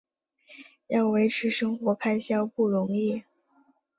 [0.87, 3.21] 要维持生活开销不容易